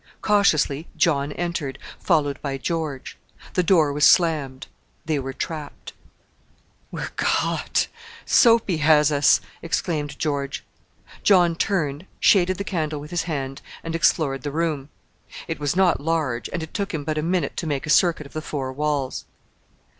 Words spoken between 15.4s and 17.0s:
It was not large, and it took